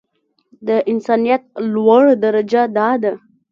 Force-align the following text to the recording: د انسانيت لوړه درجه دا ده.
د 0.67 0.69
انسانيت 0.91 1.43
لوړه 1.73 2.13
درجه 2.23 2.63
دا 2.77 2.89
ده. 3.03 3.13